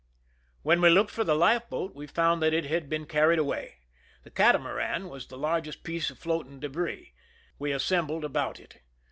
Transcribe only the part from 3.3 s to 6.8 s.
away. The catamaran was the largest piece of floating